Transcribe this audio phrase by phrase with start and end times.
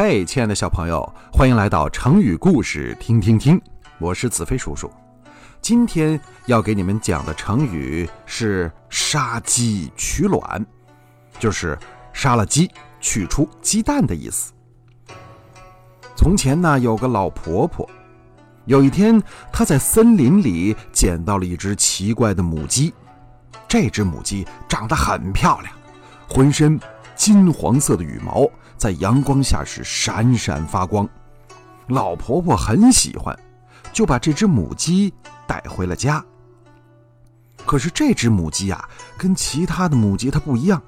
[0.00, 3.60] 嘿，亲爱的小朋友，欢迎来到成语故事听听听，
[3.98, 4.88] 我是子飞叔叔。
[5.60, 10.64] 今天要给你们讲的成语是“杀鸡取卵”，
[11.40, 11.76] 就是
[12.12, 14.52] 杀了鸡取出鸡蛋的意思。
[16.14, 17.84] 从前呢，有个老婆婆，
[18.66, 19.20] 有一天
[19.52, 22.94] 她在森林里捡到了一只奇怪的母鸡。
[23.66, 25.74] 这只母鸡长得很漂亮，
[26.28, 26.78] 浑身
[27.16, 31.06] 金黄色的羽毛在阳光下是闪闪发光。
[31.88, 33.38] 老婆婆很喜欢，
[33.92, 35.12] 就把这只母鸡。
[35.48, 36.22] 带回了家。
[37.64, 38.86] 可是这只母鸡啊，
[39.16, 40.82] 跟其他的母鸡它不一样，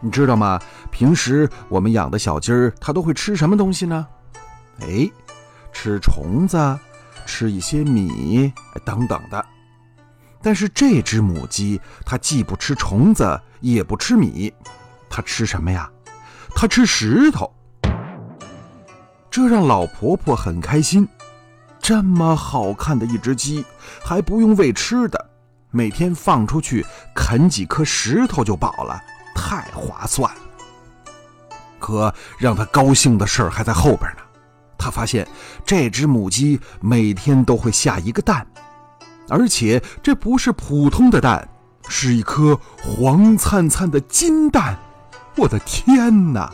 [0.00, 0.60] 你知道吗？
[0.90, 4.06] 平时我们养的小鸡儿，它都会吃什么东西呢？
[4.80, 5.10] 哎，
[5.72, 6.78] 吃虫子，
[7.24, 8.52] 吃一些米
[8.84, 9.42] 等等的。
[10.42, 14.52] 但是这只母鸡，它既不吃虫子，也不吃米，
[15.08, 15.90] 它吃什么呀？
[16.54, 17.50] 它吃石头。
[19.30, 21.08] 这让老婆婆很开心。
[21.80, 23.64] 这么好看的一只鸡，
[24.04, 25.30] 还不用喂吃的，
[25.70, 26.84] 每天放出去
[27.14, 29.00] 啃几颗石头就饱了，
[29.34, 30.40] 太划算了。
[31.78, 34.22] 可让他高兴的事儿还在后边呢。
[34.76, 35.26] 他发现
[35.64, 38.46] 这只母鸡每天都会下一个蛋，
[39.28, 41.48] 而且这不是普通的蛋，
[41.88, 44.78] 是一颗黄灿灿的金蛋。
[45.36, 46.52] 我的天哪！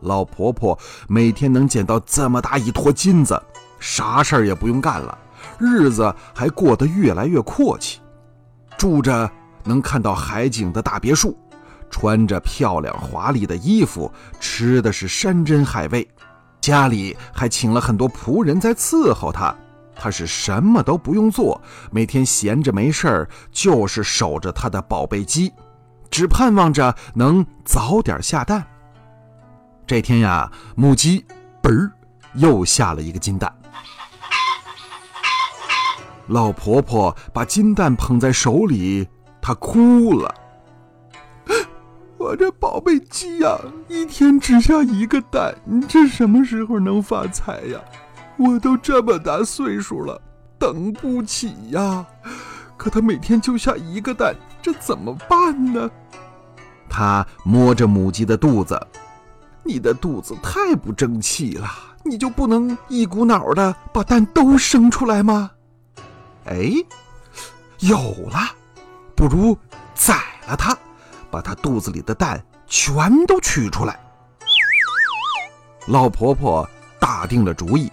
[0.00, 3.40] 老婆婆每天能捡到这么大一坨金子。
[3.78, 5.18] 啥事儿也不用干了，
[5.58, 7.98] 日子还过得越来越阔气，
[8.76, 9.30] 住着
[9.64, 11.34] 能看到海景的大别墅，
[11.90, 16.06] 穿着漂亮华丽的衣服，吃的是山珍海味，
[16.60, 19.54] 家里还请了很多仆人在伺候她。
[19.94, 21.58] 她是什么都不用做，
[21.90, 25.50] 每天闲着没事儿就是守着她的宝贝鸡，
[26.10, 28.66] 只盼望着能早点下蛋。
[29.86, 31.24] 这天呀，母鸡
[31.62, 31.90] 嘣
[32.34, 33.52] 又下了一个金蛋。
[36.26, 39.08] 老婆婆把金蛋捧在手里，
[39.40, 40.34] 她哭了。
[42.18, 43.58] 我这宝贝鸡呀，
[43.88, 47.80] 一天只下一个蛋，你这什么时候能发财呀？
[48.36, 50.20] 我都这么大岁数了，
[50.58, 52.06] 等不起呀！
[52.76, 55.90] 可它每天就下一个蛋，这怎么办呢？
[56.88, 58.80] 他摸着母鸡的肚子，
[59.64, 61.68] 你的肚子太不争气了，
[62.04, 65.50] 你就不能一股脑的把蛋都生出来吗？
[66.46, 66.72] 哎，
[67.78, 67.96] 有
[68.30, 68.40] 了，
[69.14, 69.56] 不如
[69.94, 70.14] 宰
[70.46, 70.76] 了它，
[71.30, 73.98] 把它肚子里的蛋全都取出来。
[75.86, 77.90] 老婆婆打定了主意，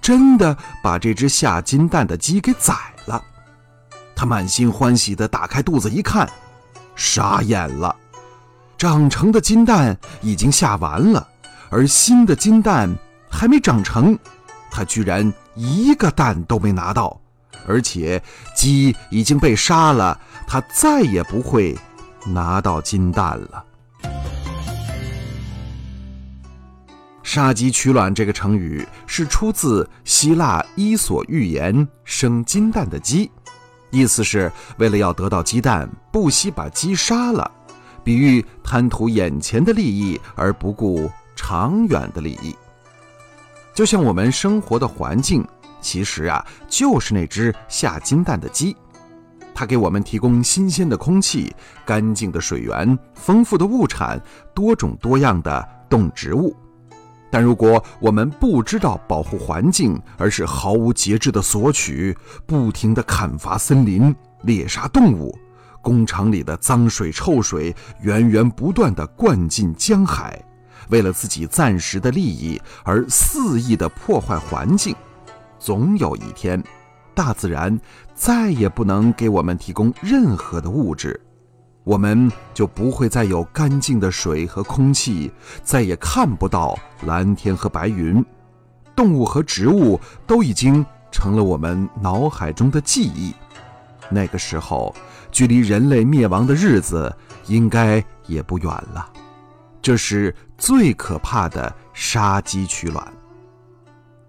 [0.00, 2.74] 真的把这只下金蛋的鸡给宰
[4.16, 4.26] 他。
[4.26, 6.28] 满心欢喜地打开肚子一看，
[6.96, 7.94] 傻眼了，
[8.76, 11.28] 长成的金蛋已经下完了，
[11.70, 12.92] 而新的金蛋
[13.30, 14.18] 还没长成，
[14.68, 17.20] 他居然一个蛋都没拿到。
[17.68, 18.20] 而且
[18.56, 21.78] 鸡已经被杀了，他再也不会
[22.26, 23.64] 拿到金蛋了。
[27.22, 33.30] 杀鸡取卵这个成语是出自希腊《伊索寓言》生金蛋的鸡，
[33.90, 37.50] 意思是为了要得到鸡蛋，不惜把鸡杀了，
[38.02, 42.54] 比喻贪图眼前的利益而不顾长远的利益。
[43.74, 45.46] 就像我们生活的环境。
[45.82, 48.74] 其实啊，就是那只下金蛋的鸡，
[49.54, 51.54] 它给我们提供新鲜的空气、
[51.84, 54.20] 干净的水源、丰富的物产、
[54.52, 56.56] 多种多样的动植物。
[57.30, 62.16] 但如果我们不知道保护环境，而是毫无节制的索取，
[62.46, 65.36] 不停地砍伐森林、猎杀动物，
[65.82, 70.40] 工厂里的脏水臭水源源不断地灌进江海，
[70.88, 74.94] 为了自己暂时的利益而肆意地破坏环境。
[75.58, 76.62] 总有一天，
[77.12, 77.76] 大自然
[78.14, 81.20] 再也不能给我们提供任何的物质，
[81.86, 85.30] 我们就不会再有干净的水和空气，
[85.62, 88.24] 再也看不到蓝天和白云，
[88.96, 93.32] 动物和植物都已经成了我们脑海中的记忆。
[94.10, 94.92] 那个时候，
[95.30, 97.14] 距离人类灭亡的日子
[97.46, 99.08] 应该也不远了。
[99.80, 103.06] 这是最可怕的杀鸡取卵。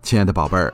[0.00, 0.72] 亲爱的宝贝儿。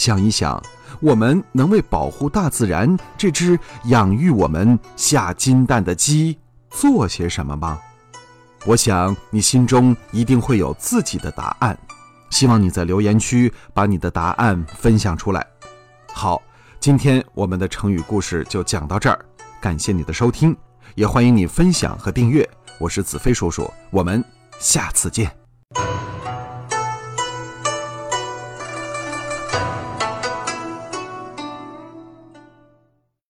[0.00, 0.58] 想一想，
[1.00, 6.38] 我们能为保护大自然这只养育我们下金蛋的鸡
[6.70, 7.78] 做些什么吗？
[8.64, 11.78] 我想你心中一定会有自己的答案，
[12.30, 15.46] 希望你在留言区把你的答案分享出来。
[16.14, 16.40] 好，
[16.80, 19.22] 今天我们的成语故事就讲到这儿，
[19.60, 20.56] 感谢你的收听，
[20.94, 22.48] 也欢迎你分享和订阅。
[22.78, 24.24] 我是子飞叔叔，我们
[24.58, 25.39] 下次见。